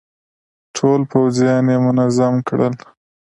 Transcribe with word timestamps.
ټول 0.75 1.01
پوځيان 1.11 1.65
يې 1.73 1.77
منظم 1.85 2.35
کړل. 2.47 2.73